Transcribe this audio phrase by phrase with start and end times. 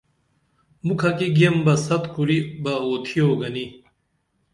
[0.85, 3.65] مُکھہ کی گیم بہ ست کُری بہ اُوئتھوگنی